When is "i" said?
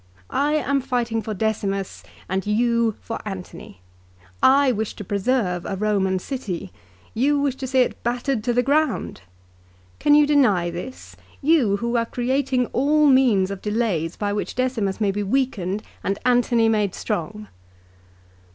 0.31-0.53, 4.41-4.71